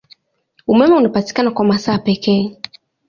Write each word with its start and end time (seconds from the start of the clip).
Umeme 0.67 0.95
unapatikana 0.95 1.51
kwa 1.51 1.65
masaa 1.65 1.97
pekee. 1.97 2.57